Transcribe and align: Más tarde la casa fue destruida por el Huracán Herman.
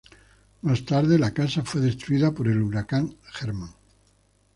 Más 0.63 0.83
tarde 0.83 1.19
la 1.19 1.29
casa 1.31 1.61
fue 1.63 1.79
destruida 1.79 2.31
por 2.31 2.47
el 2.47 2.59
Huracán 2.59 3.17
Herman. 3.39 3.69